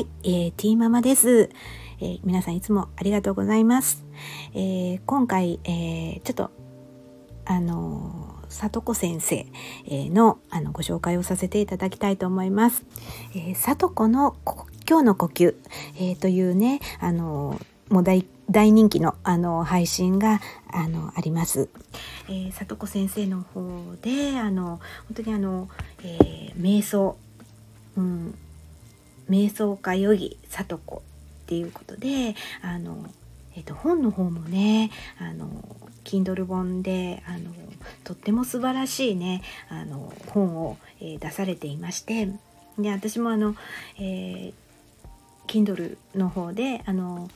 [0.00, 1.50] はい、えー、ティーママです、
[2.00, 4.02] えー、皆さんいつもありがとうございます。
[4.54, 6.50] えー、今回、えー、ちょっと
[7.44, 9.46] あの里子先生
[10.08, 12.82] のあのご紹介をさせていただきたいと思います。
[13.34, 14.36] えー、里子の
[14.88, 15.54] 今日の呼吸、
[15.96, 17.60] えー、というねあの
[17.90, 20.40] もう大大人気のあの配信が
[20.72, 21.68] あのあります。
[22.26, 23.60] えー、里子先生の方
[24.00, 25.68] であの本当にあの、
[26.02, 27.18] えー、瞑想、
[27.98, 28.34] うん、
[29.30, 31.00] 瞑想家ヨギ里子っ
[31.46, 33.06] ていうことであの、
[33.56, 35.48] えーと、本の方もねあの
[36.04, 37.50] Kindle 本であの
[38.04, 42.28] とっても素晴らしいねあの本を、えー、出されていまして
[42.78, 43.54] で私もあの、
[43.98, 44.52] えー
[45.50, 47.28] Kindle の方であの、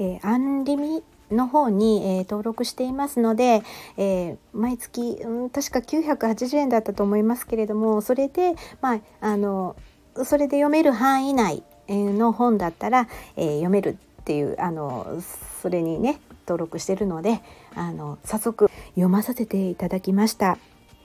[0.00, 3.62] えー、アンリミの方に、えー、登録していますので、
[3.96, 9.76] えー、毎月、うん、確か980円だったと思いますけれどもそれで、まあ、あの
[10.24, 15.20] それで読める範囲内の本だったら、えー、読めるっていうあの
[15.62, 17.40] それにね登録してるので
[17.74, 20.58] あの早速読まさせていただきました。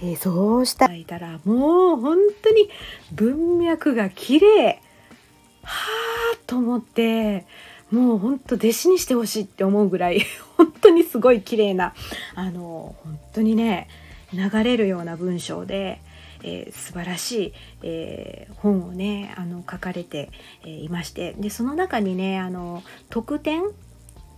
[0.00, 2.68] えー、そうしたらもう本当に
[3.12, 4.80] 文脈が綺麗
[5.62, 5.70] は
[6.34, 7.46] あと思って
[7.92, 10.22] もうほんと弟子にしてほしいって思うぐらい
[10.56, 11.94] 本当にすごい綺麗な
[12.34, 13.88] あの本当にね
[14.32, 16.00] 流れるような文章で、
[16.42, 20.30] えー、素晴らしい、えー、本をねあの書かれて、
[20.62, 21.34] えー、いまして。
[21.38, 23.62] でその中にねあの特典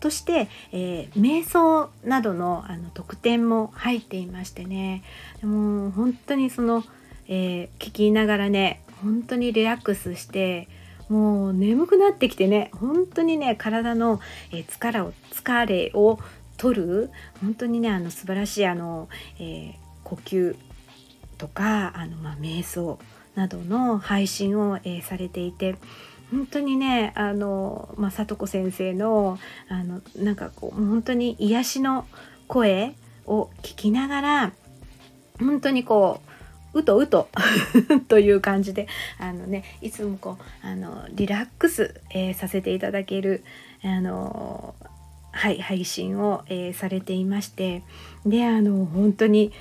[0.00, 5.02] として、えー、瞑想などのあの特典も入っていましてね。
[5.42, 6.84] もう本当にその、
[7.28, 10.68] えー、聞きながらね本当にリラックスして
[11.08, 14.20] もう眠くなってきてね本当にね体の、
[14.52, 16.18] えー、疲れを疲れを
[16.56, 19.08] 取る本当にねあの素晴らしいあの、
[19.38, 19.74] えー、
[20.04, 20.56] 呼吸
[21.38, 22.98] とかあの、まあ、瞑想
[23.34, 25.76] などの配信を、えー、されていて
[26.30, 29.38] 本当にねあの、まあ、里子先生の
[29.68, 32.06] あのなんかこう本当に癒しの
[32.48, 32.94] 声
[33.26, 34.52] を聞きながら
[35.38, 36.20] 本当にこ
[36.74, 37.28] ううとうと
[38.08, 38.86] という感じで
[39.18, 43.44] あのねいつもこうあのリラックス、えー、させていただける
[43.82, 44.74] あの
[45.32, 47.82] はい配信を、えー、されていまして
[48.24, 49.52] であの本当に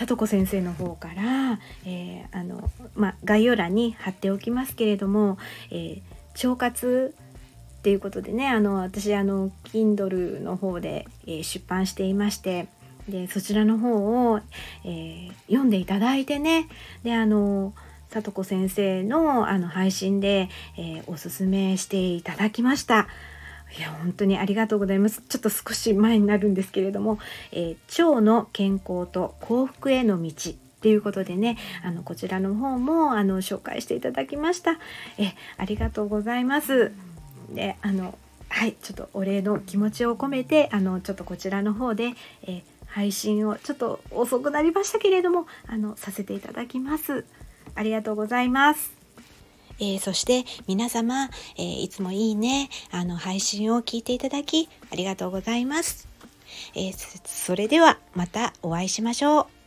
[0.00, 5.36] 里子先生の方から、えー、あのま、概要欄に貼っておきますけれども、
[5.70, 6.00] え
[6.42, 7.14] 腸活
[7.78, 12.68] っていうことでねあの私あの Kindle の方で、え出版していまして
[13.08, 14.40] でそちらの方を、
[14.84, 16.68] え、読んでいただいてね
[17.02, 17.74] であの
[18.08, 23.06] 里子先生のあの配信で、え、おすすめしていただきました。
[23.76, 25.22] いや本当にありがとうございます。
[25.28, 27.18] ちょっと少し前になるんですけれども、
[27.52, 34.78] えー、腸の健康と幸福への道っていうことでね、あのこちらの方もあの紹介していただきました。
[35.18, 36.92] えありがとうございます。
[37.52, 47.24] で、あのはいちょっとお礼の気持ちを込めてあのちょっとこちらの方で、え配信をちょっと遅くなりましたけれどもあのさせていただきます
[47.74, 48.99] ありがとうございます
[49.80, 56.08] えー、そして皆様、えー、いつもいいねあの配信を聞いていただきありがとうございます、
[56.74, 59.59] えー、それではまたお会いしましょう。